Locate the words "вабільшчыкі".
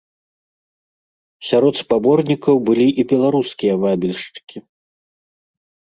3.85-4.57